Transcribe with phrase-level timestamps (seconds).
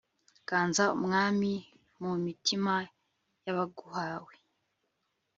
[0.47, 1.53] ganza mwami,
[2.01, 2.73] mu mitima
[3.43, 4.33] y'abaguhawe